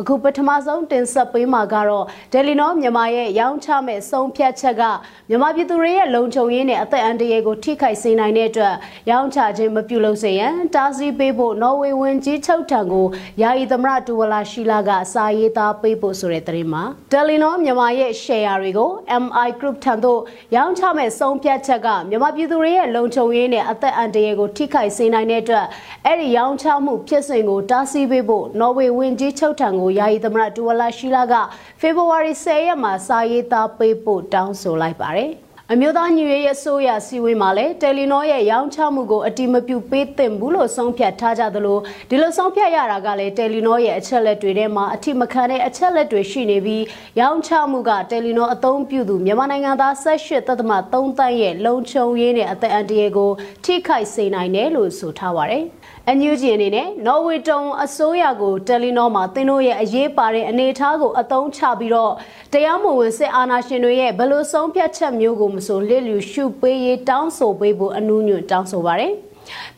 [0.00, 4.82] အခုပထမဆုံးတင်ဆက်ပေးမှာကတော့တယ်လီနောမြန်မာရဲ့ရောင်းချမဲ့ဆုံးဖြတ်ချက်က
[5.28, 8.74] မြန်မာပြည်သူတွေရဲ့လုံခြုံရေးနဲ့အသက်အန္တရာယ်ကိုထိခိုက်စေနိုင်တဲ့အတွက်
[9.10, 13.06] ရောင်းချခြင်းမပြုလုပ်စေရန်တားဆီးပေးဖို့နော်ဝေဝင်ကြီးချုပ်ထံကို
[13.42, 16.82] ယာယီသမရဒူဝလာရှိလာကစာရေးသားပေးဖို့ဆိုတဲ့သတင်းမှာ
[17.12, 18.90] တယ်လီနောမြန်မာရဲ့ share တွေကို
[19.24, 20.20] MI Group ထံသို့
[20.56, 25.66] ရောင်းချမဲ့ဆုံးဖြတ်ချက်ကမြန်မာပြည်သူတွေရဲ့လုံခြုံရေးနဲ့အသက်အန္တရာယ်ကိုထိခိုက်စေနိုင်တဲ့အတွက်
[26.06, 31.34] အဲ့ဒီရောင်းချမှုဖြစ်စဉ်ကိုတားဆီးပေးဖို့နော်ဝေဝင်ကြီးချုပ်ထံကိုကိုယာယီသမရဒူဝလာရှိလာက
[31.80, 35.30] ဖေဖော်ဝါရီ10ရက်မှာစာရေးသားပေးဖို့တောင်းဆိုလိုက်ပါတယ်
[35.72, 46.84] အမျိုးသားညီညွတ်ရေးအစိုးရစီဝေးမှာလည်းတယ်လီနောရဲ့ရောင်းချမှုကိုအတိမပြုပေးသင့်ဘူးလို့ဆုံးဖြတ်ထားကြသလိုဒီလိုဆုံးဖြတ်ရတာကလည်းတယ်လီနောရဲ့အချက်လက်တွေထဲမှာအထိမခံတဲ့အချက်လက်တွေရှိနေပြီး
[47.20, 53.30] ရောင်းချမှုကတယ်လီနောအသုံးပြုသူမြန်မာနိုင်ငံသား18သက်သမ3တန်းရဲ့လုံခြုံရေးနဲ့အသက်အန္တရာယ်ကို
[53.64, 55.64] ထိခိုက်စေနိုင်တယ်လို့ဆိုထားပါတယ်။
[56.14, 62.12] NUG အနေနဲ့နော်ဝေတုံအစိုးရကိုတယ်လီနောမှာသင်တို့ရဲ့အရေးပါတဲ့အနေအထားကိုအသုံးချပြီးတော့
[62.52, 69.12] တရားမဝင်စစ်အာဏာရှင်တွေရဲ့ဘလို့ဆုံးဖြတ်ချက်မျိုးကိုမဆိုလစ်လျူရှုပေးရေးတောင်းဆိုပေးဖို့အနူးညွတ်တောင်းဆိုပါရယ်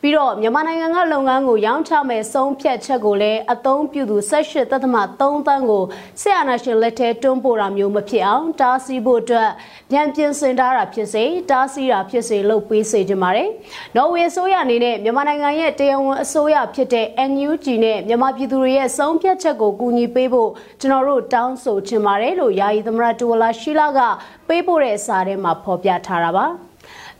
[0.01, 5.83] ပြီးတော့မြန်မာနိုင်ငံကလုပ်ငန်းကိုရောင်းချမဲ့ဆုံးဖြတ်ချက်ကိုလည်းအသုံးပြုသူ18သက်သမ3တန်းကို
[6.21, 9.49] စစ်အာဏာရှင်လက်ထဲတွန်းပို့တာမျိုးမဖြစ်အောင်တားဆီးဖို့အတွက်
[9.91, 13.49] ပြန်ပြင်ဆင်ထားတာဖြစ်စေတားဆီးတာဖြစ်စေလုပ်ပေးစေချင်ပါတယ်။
[13.95, 20.49] နော်ဝေအစိုးရအနေနဲ့မြန်မာနိုင်ငံရဲ့တရားဝင်အစိုးရဖြစ်တဲ့ NUG နဲ့မြန်မာပြည်သူတွေရဲ့ဆုံးဖြတ်ချက်ကိုကူညီပေးဖို့
[20.81, 23.99] ကျွန်တော်တို့တောင်းဆိုချင်ပါတယ်လို့ယာယီသမရတူဝလာရှိလာက
[24.47, 26.47] ပေးပို့တဲ့စာထဲမှာဖော်ပြထားတာပါ။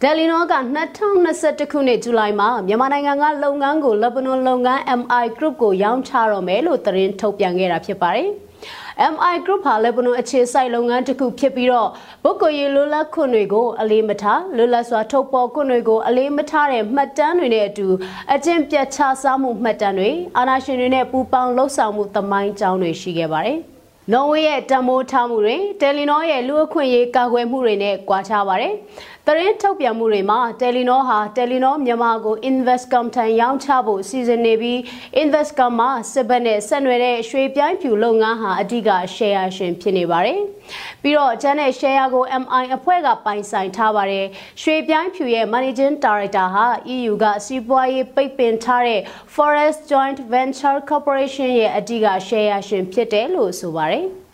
[0.04, 0.56] ဒယ်လီနောက
[1.14, 8.30] 2021ခုနှစ်ဇူလိုင်မှာမြန်မာနိုင်ငံကလုပ်ငန်းကိုလက်ဘနွန်လုပ်ငန်း MI Group ကိုရောင်းချတော့မယ်လို့သတင်းထုတ်ပြန်ခဲ့တာဖြစ်ပါတယ်။
[9.14, 11.90] MI Group ဟာလက်ဘနွန်အခြေစိုက်လုပ်ငန်းတစ်ခုဖြစ်ပြီးတော့
[12.24, 17.88] ပုဂ္ဂိုလ်ရေးလွတ်လပ်ခွင့်တွေကိုအလေးမထားလွတ်လပ်စွာထုတ်ပေါ်ခွင့်တွေကိုအလေးမထားတဲ့မှတ်တမ်းတွေနဲ့အတူ
[18.34, 23.60] အကျင့်ပြတ်ချစားမှုမှတ်တမ်းတွေအာဏာရှင်တွေနဲ့ပူးပေါင်းလှုပ်ဆောင်မှုသမိုင်းကြောင်းတွေရှိခဲ့ပါတယ်။
[24.14, 28.74] နော်ဝေရဲ့တမိုးထားမှုတွေတယ်လီနောရဲ့လူအခွင့်ရေးကာကွယ်မှုတွေနဲ့ကွာခြားပါတယ်။
[29.30, 34.80] တရင်ထုတ်ပြန်မှုတွေမှာတယ်လီနောဟာတယ်လီနောမြန်မာကို Investcom ထံရောင်းချဖို့စီစဉ်နေပြီး
[35.24, 40.40] Investcom မှာစစ်ဘက်နဲ့ဆက်နွယ်တဲ့ရွှေပြိုင်းဖြူလုပ်ငန်းဟာအဓိက share ရှင်ဖြစ်နေပါတယ်။
[41.04, 44.26] ပြီးတော့ကျန်တဲ့ share ကို MI အဖွဲ့ကပိုင်ဆိုင်ထားပါတယ်။
[44.62, 46.66] ရွှေပြိုင်းဖြူရဲ့ Managing Director ဟာ
[46.96, 49.02] EU ကစီးပွားရေးပိတ်ပင်ထားတဲ့
[49.36, 54.08] Forest Joint Venture Corporation ရဲ့အဓိက share ရှင်ဖြစ်တယ်လို့ဆိုပါတယ်။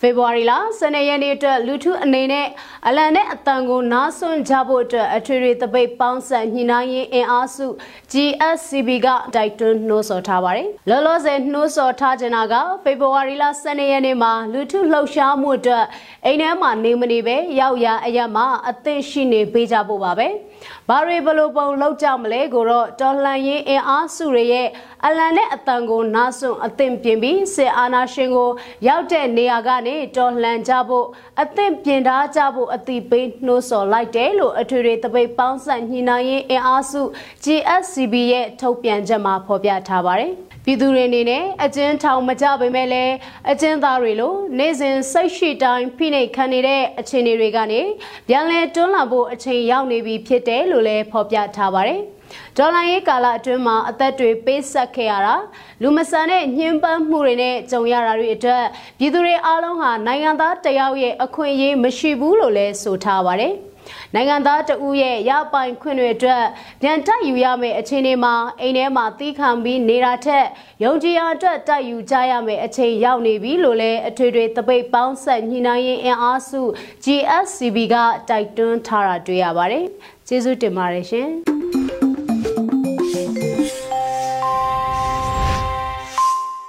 [0.00, 2.46] ဖေဖော်ဝါရီလ12ရက်နေ့အတွက်လူထုအနေနဲ့
[2.88, 7.66] အလံနဲ့အတန်ကိုနားဆွင့်ကြဖို့အတွက်အထွေထွေတပိတ်ပေါင်းဆက်ညှိနှိုင်းရေးအင်အားစု
[8.12, 15.84] GSCB ကတိုက်တွန်းနှိုးဆော်ထားပါတယ်။လောလောဆယ်နှိုးဆော်ထားကြတာကဖေဖော်ဝါရီလ12ရက်နေ့မှာလူထုလှုပ်ရှားမှုအတွက်
[16.26, 20.28] အိမ်ထဲမှာနေမနေပဲရောက်ရအရက်မှာအသင့်ရှိနေပေးကြဖို့ပါပဲ။
[20.88, 24.68] ဘာတွေဘလို့ပုံလောက်ကြမလဲကိုတော့တော်လှန်ရေးအင်အားစုတွေရဲ့
[25.06, 28.50] အလံနဲ့အတန်ကိုနားဆွအသင့်ပြင်ပြီးစစ်အာဏာရှင်ကို
[28.88, 31.06] ရောက်တဲ့နေရာကနေတော်လှန်ကြဖို့
[31.42, 37.02] အသင့်ပြင်ထားကြဖို့အတိပေးနှိုးဆော်လိုက်တယ်လို့အထွေထွေတပိတ်ပေါင်းဆက်ညှိနှိုင်းရေးအင်အားစု
[37.44, 40.32] GSCB ရဲ့ထုတ်ပြန်ချက်မှာဖော်ပြထားပါတယ်။
[40.64, 43.14] ပြည်သူတွေအနေနဲ့အကျဉ်းထောင်မကြပေမဲ့လည်း
[43.50, 47.80] အကျဉ်းသားတွေလိုနေ့စဉ်စိတ်ရှိတိုင်းဖိနှိပ်ခံနေတဲ့အခြေအနေတွေကနေ
[48.28, 52.00] ပြန်လည်တွန်းလှန်ဖို့အချိန်ရောက်နေပြီဖြစ်တယ်လို့လည်းဖော်ပြထားပါတယ်။
[52.56, 55.34] ဒေါ်လာရေးကာလအတွင်းမှာအသက်တွေပေးဆက်ခဲ့ရတာ
[55.82, 58.64] လူမဆန်တဲ့ညှဉ်းပန်းမှုတွေနဲ့ကြုံရတာတွေအတွက်
[58.98, 63.54] ပြည်သူတွေအားလုံးဟာနိုင်ငံသားတယောက်ရဲ့အခွင့်အရေးမရှိဘူးလို့လည်းဆိုထားပါတယ်။
[64.14, 66.44] နိုင်ငံသားတဦးရဲ့ရပိုင်ခွင့်တွေအတွက်
[66.82, 70.46] ပြန်တိုက်ယူရမယ့်အခြေအနေမှာအိမ်ထဲမှာတီးခံပြီးနေတာထက်
[70.84, 76.60] ယုံကြည်ရအတွက်တိုက်ယူကြရမယ့်အချိန်ရောက်နေပြီလို့လည်းအထွေထွေတပိတ်ပေါင်းဆက်ညှိနှိုင်းရေးအင်အားစု
[77.04, 77.96] GSCB က
[78.28, 79.84] တိုက်တွန်းထားတာတွေ့ရပါတယ်။
[80.28, 81.30] ကျေးဇူးတင်ပါတယ်ရှင်။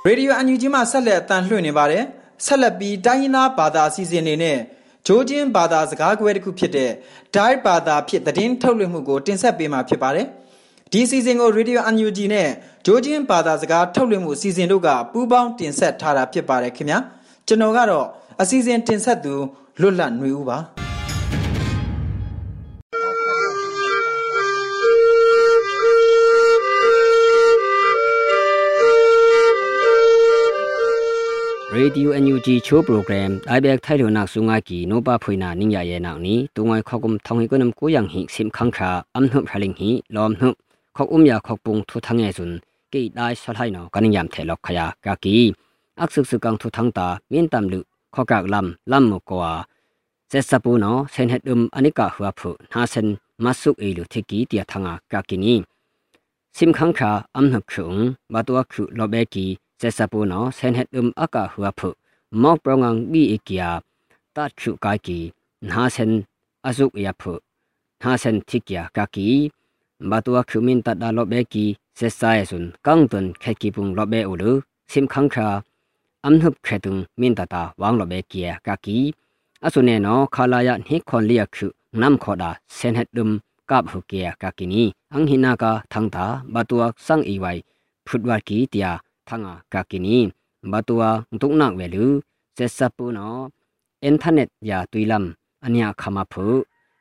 [0.06, 2.04] ရေဒီယိုအန်ယူဂျီမှဆက်လက်အတန်လှည့်နေပါတယ်
[2.46, 4.58] ဆက်လက်ပြီးတိုင်းရင်းသားဘာသာအစီအစဉ်တွေနဲ့
[5.08, 6.92] ဂျိုးချင်းဘာသာစကားကွဲတစ်ခုဖြစ်တဲ့
[7.36, 10.28] Dai ဘာသာဖြစ်သတင်းထုတ်လွှင့်မှုကိုတင်ဆက်ပေးမှာဖြစ်ပါတယ်။
[10.92, 12.50] ဒီစီစဉ်ကို Radio UNG နဲ့
[12.86, 17.00] ဂျိုးချင်းဘာသာစကားထုတ်လွှင့်မှုစီစဉ်တို့ကပူးပေါင်းတင်ဆက်ထားတာဖြစ်ပါတယ်ခင်ဗျာ။
[17.48, 18.06] ကျွန်တော်ကတော့
[18.42, 19.34] အစီအစဉ်တင်ဆက်သူ
[19.82, 20.60] လွတ်လပ်ຫນွေဦးပါ။
[31.82, 36.18] Radio NUG Cho program Aibek Thailo nak sunga ki no pa phuina ningya ye nak
[36.20, 40.02] ni tungai khokum thongi kunam ko yang hi sim khang kha am hnup haling hi
[40.10, 40.54] lom hnup
[40.96, 42.60] khok um ya khok pung thu thange sun
[42.92, 45.54] ke dai sal hai no kaning yam thelok khaya ka ki
[46.04, 47.80] ak suk suk kang thu thang ta min tam lu
[48.16, 49.52] khokak lam lam mo kwa
[50.32, 53.08] se sapu no sen het um anika hua phu na sen
[53.44, 55.56] masuk e lu thiki tia thanga ka ki ni
[56.58, 59.46] sim khang kha am hnup khung ba to khu lobe ki
[59.84, 61.90] เจสปูนอเซนเฮตุมอากาหัวผุ
[62.42, 63.72] มอกปรงังบีอีกยา
[64.36, 65.20] ตัดชุกากี
[65.70, 66.12] นาเซน
[66.66, 67.34] อสุกยาผุ
[68.02, 69.30] นาเซนทิกยากากี
[70.10, 71.66] บาตัวคิมินตัดดาลบเบกี
[71.98, 74.52] เซซายสุนกังตุนแคกีปุงลบเบอุลุ
[74.92, 75.48] ซิมคังคา
[76.26, 78.98] อัมนุบแคตุงมินตาตาวางลบเบกียกากี
[79.64, 83.30] อสุเนนอคาลายะนิคอนเลียคือนำขอดาเซนเฮตุม
[83.70, 87.46] กาบหุเกียกากินีอังหินาคาทังตาบาตัวสังอีไว
[88.08, 88.88] พุดวากีเตีย
[89.32, 90.18] ဖငါကကိနီ
[90.72, 91.02] ဘတ်တဝ
[91.42, 92.06] တုနာဝဲလူ
[92.58, 93.38] ဆက်စပူနော
[94.04, 95.28] အင်တာနက်ယာတွီလမ်
[95.66, 96.46] အညာခမဖု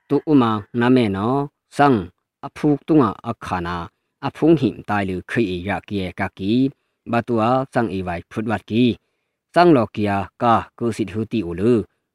[0.09, 1.35] တူဥမာနာမဲနော
[1.77, 1.89] စံ
[2.47, 3.77] အဖုတုငါအခါနာ
[4.27, 6.53] အဖုန်ဟိမတိုင်လူခိရကီကကီ
[7.13, 7.41] ဘတ်တဝ
[7.73, 8.85] စံအီဝိုင်ဖုဒဝတ်ကီ
[9.55, 11.73] စံလောကီယာကာကုစစ်ဟူတီအိုလူ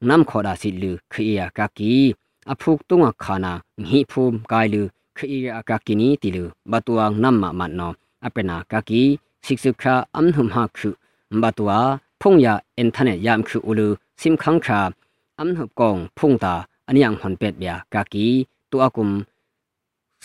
[0.07, 1.93] နမ်ခေါ်ဒါစစ်လူခိရကကီ
[2.51, 3.53] အဖုတုငါခါနာ
[3.89, 4.81] ဟိဖုမ်ကိုင်လူ
[5.17, 7.91] ခိရကကီနီတီလူဘတ်တဝနမ်မမတ်နော
[8.25, 9.03] အပနာကကီ
[9.44, 10.90] สิกสุคราอัมหุมฮาคุ
[11.42, 11.72] บาตัว
[12.20, 13.88] พงยาอินเทอร์เน็ตยามคืออุลื
[14.20, 14.82] ซิมคังครา
[15.38, 16.54] อัมหุบกองพงตา
[16.86, 18.26] อันยังหอนเป็ดเบียกากี
[18.70, 19.10] ตัวกุม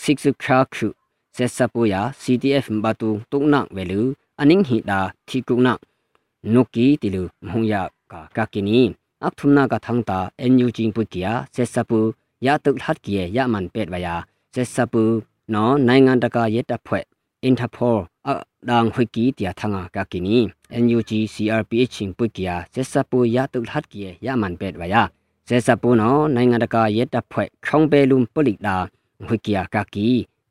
[0.02, 0.88] สิกสุคราคุ
[1.34, 4.06] เซสปุยา CTF บาตูตุกนักเวลือ
[4.38, 5.78] อันนิงหิดาทิกุนัก
[6.54, 8.80] นุกีติลือมงยากากากินี
[9.24, 12.00] อักทุมนากะทังตาเอ็นยูจิงปุกิยาเซสปุ
[12.46, 14.16] ยาตึกฮัดเกียยามันเป็ดวายา
[14.52, 15.02] เซสปุ
[15.54, 17.04] นอနိုင်ငံတကာရဲတပ်ဖွဲ့
[17.47, 18.31] Interpol အ
[18.69, 20.37] ဒန်ခွေကီတျာထငါကကီနီ
[20.83, 25.03] NUG CRPH ချင်းပုကီယာဆက်စပူရတုဟတ်ကီယမန်ပက်ဝယာ
[25.47, 28.77] ဆက်စပူနောနိုင်ငံတကာရဲတပ်ဖွဲ့ခေါင်ပဲလုံပလိဒါ
[29.27, 30.07] ခွေကီယာကကီ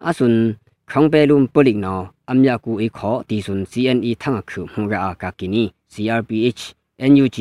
[0.07, 0.37] အဆွန်
[0.91, 2.01] ခေါင်ပဲလုံပလိနော
[2.31, 6.63] အမြကူအခေါ်တီဆွန် CNE ထငါခုမှုရာကကီနီ CRPH
[7.11, 7.39] NUG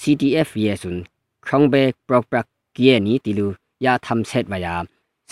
[0.00, 0.98] CTF ယေဆွန်
[1.46, 2.38] ခေါင်ပဲပရော့ပရ
[2.76, 3.46] ကီယနီတီလူ
[3.84, 4.74] ယာသမ်ဆက်ဝယာ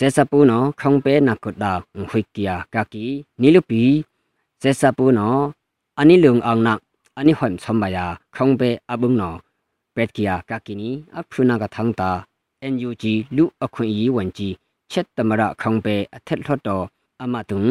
[0.16, 1.72] ซาปูนอคงเปนักกดา
[2.10, 3.06] หุยกียกากี
[3.40, 3.82] นิลุปี
[4.60, 5.28] เซซาปูนอ
[5.98, 6.78] อันนี้ลุงอังนัก
[7.16, 9.30] อันนี้หอมชมบายาคงเปอบุงนอ
[9.92, 12.10] เป็ดกียกากินีอัพรุนากะทังตา
[12.72, 13.04] NUG
[13.36, 14.54] လူအခွင့်အရေးဝန်ကြီး
[14.90, 16.84] ချက်တမရခေါင်ပေအထက်လှတော်
[17.22, 17.62] အမတုံ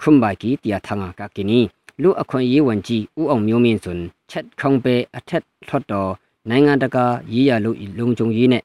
[0.00, 1.60] ခုံဘိုင်ကီတျာထငါကကီနီ
[2.02, 6.10] လူအခွင့်အရေးဝန်ကြီးဦးအောင်မျိုးမင်းစွန်ချက်ခေါင်ပေအထက်လှတော်
[6.48, 8.62] နိုင်ငံတကာရေးရလို့လုံခြုံရေးနဲ့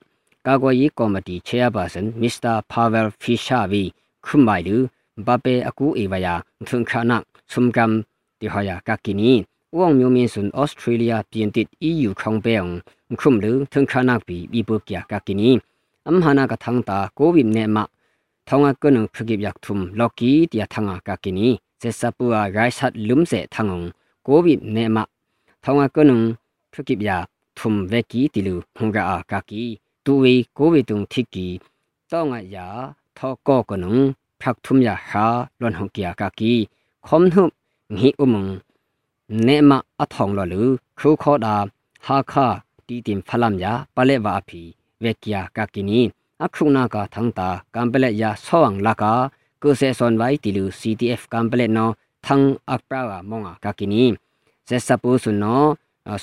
[0.50, 2.56] ကာကွယ်ရေးကော်မတီ chairperson Mr.
[2.72, 3.84] Pavel Fishavi
[4.24, 4.76] ခုမိုင်လူ
[5.26, 6.34] ဘပေအကူအေဝယာ
[6.66, 7.16] ထွန်ခနာ
[7.52, 7.92] ဆုမ်ကမ်
[8.40, 9.32] တီဟယာကကီနီ
[9.76, 12.74] ဝေါမျိုးမင်းစွန်ဩစတြေးလျပြင်တစ် EU ခေါင်ပေအောင်
[13.20, 15.50] ခုမ်လူထွန်ခနာပီဘီပုကျာကကီနီ
[16.06, 17.76] အမ်ဟာနာကထန်းတာကိုဗစ်နေမ
[18.48, 21.48] ထောင်းကနုဖကိဘ yak thum loki tia thanga ka kini
[21.80, 23.86] se sapua rai sat lum se thangong
[24.26, 25.02] covid ne ma
[25.64, 26.16] thonga kanu
[26.72, 27.16] phukip ya
[27.58, 29.87] thum veki tilu hunga a ka ki တူ
[30.22, 31.46] ဝေကိုဝေတုံထိကီ
[32.10, 32.66] တောငါယာ
[33.16, 33.96] ထောကောကနုံ
[34.40, 35.26] ဖက်ထုမယာဟာ
[35.60, 36.52] လွန်ဟောကီယာကကီ
[37.06, 37.44] ခ ோம் နှု
[37.96, 38.46] ငီဥမုံ
[39.46, 40.62] နေမအထောင်လလူ
[40.98, 41.56] ခုခောတာ
[42.04, 42.46] ဟာခာ
[42.86, 44.60] တီတင်ဖလမ်ယာပလေဝါဖီ
[45.02, 46.00] ဝေကီယာကကီနီ
[46.42, 49.12] အခုနာကသန်းတာကံပလက်ယာဆောင်းလာကာ
[49.62, 51.88] ကုဆေဆွန်ဝိုင်တီလူ CTF ကံပလက်နော
[52.24, 54.04] သန်းအပရာမောငါကကီနီ
[54.68, 55.62] ဇက်စပူဆုနော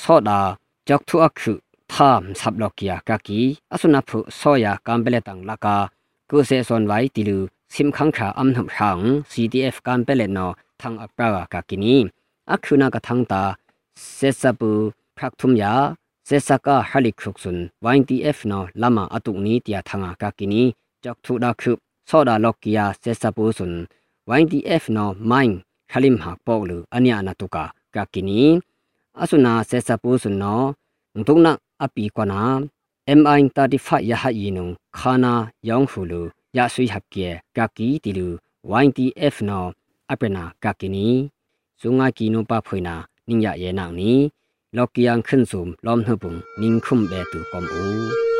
[0.03, 0.39] ဆောဒါ
[0.87, 1.51] ကြောက်ထုအခု
[1.93, 5.77] ทามสับลอกยากากีอสุนัพุซอยากามเปเลตังลากา
[6.29, 7.39] กูเซซอนไว้ติลู
[7.73, 8.99] ซิมขังขาอัมหำหัง
[9.31, 10.47] CDF กามเปเลนอ
[10.81, 11.95] ทางอัปรากากินี
[12.51, 13.43] อักคืนากะทังตา
[14.15, 14.71] เซซาปู
[15.17, 15.73] พรักทุมยา
[16.25, 20.63] เซซากาฮัลิครุกซุนวายทีเอฟนอลามาอตุกนี้เตียทางอากากินี
[21.03, 21.77] จอกทุดาคึบ
[22.09, 23.73] ซอดาลอกยาเซซาปูซุน
[24.29, 25.57] วายทีเอฟนอไมน์
[25.93, 28.41] ฮัลิมหักปอกลืออันยานาตุกากากินี
[29.19, 30.55] อสุนาเซซาปูซุนนอ
[31.27, 32.41] ตุกนัก အပီကနာ
[33.17, 34.65] MI35 ယဟယီနု
[34.97, 35.33] ခါနာ
[35.69, 36.21] ယောင်ဖူလူ
[36.57, 38.27] ရဆွေဟပ်ကေကကီတီလူ
[38.83, 39.65] YTF နော
[40.11, 41.07] အပနာကကီနီ
[41.81, 42.95] ဇုံငါကီနိုပဖွေနာ
[43.27, 44.11] နင်းရရဲ့နောင်နီ
[44.75, 48.34] လော်ကီယန်ခွန်းစုံလောမ်နှပုန်နင်းခုမ်ဘဲတူကွန်ဦး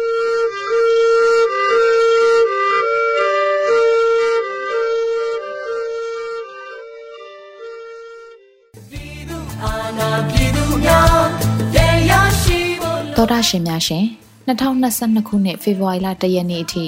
[13.25, 14.05] တော်တာရှင်များရှင်
[14.47, 16.85] 2022ခုနှစ်ဖေဖော်ဝါရီလ1ရက်နေ့အထိ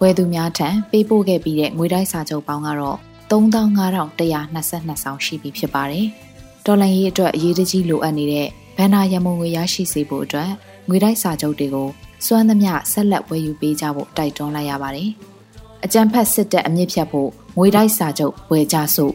[0.00, 2.98] ဝယ်သူများထံပေးပို့ခဲ့ပြီးတဲ့ငွေတိုက်စာချုပ်ပေါင်းကတော့
[3.30, 6.06] 35,122ဆောင်ရှိပြီဖြစ်ပါတယ်။
[6.66, 10.50] ဒေါ်လာရေးအတွက်အရေးတကြီးလိုအပ်နေတဲ့ဘဏ္ဍာရမုံငွေရရှိစေဖို့အတွက်
[10.88, 11.88] ငွေတိုက်စာချုပ်တွေကို
[12.26, 15.10] စွမ်းသမျှဆက်လက်ဝယ်ယူပေးကြဖို့တိုက်တွန်းလိုက်ရပါတယ်။
[15.84, 19.14] အကြံဖက်စစ်တပ်အမြင့်ဖြတ်ဖို့ငွေတိုက်စာချုပ်ဝယ်ကြစို့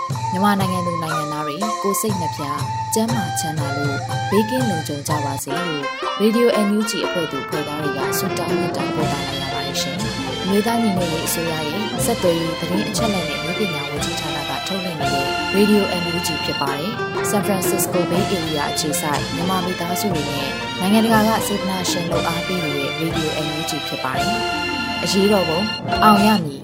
[0.33, 2.43] မြန်မာနိုင်ငံသူနိုင်ငံသားတွေကိုစိတ်နှပြ
[2.93, 3.97] ကျန်းမာချမ်းသာလို့
[4.31, 5.83] ဘေးကင်းလုံခြုံကြပါစေလို့
[6.21, 9.97] Radio NUG အဖွဲ့သူဖွဲ့သားတွေကဆုတောင်းမြတ်တာပို့တာလိုက်ရပါတယ်ရှင်။
[10.49, 16.91] မြေသားညီမတွေအစိုးရရဲ့စက်သွေးရေးသတင်းအချက်အလက်တွေပညာဝန်ကြီးဌာနကထုတ်လွှင့်နေတဲ့ Radio NUG ဖြစ်ပါတယ်။
[17.29, 24.35] San Francisco Bay Area အခြေစိုက်မြန်မာမိသားစုတွေနဲ့နိုင်ငံတကာကစေတနာရှင်လို့အားပေးနေတဲ့ Radio NUG ဖြစ်ပါတယ်။
[25.03, 25.59] အရေးတော်ပုံ
[26.03, 26.60] အောင်ရမည်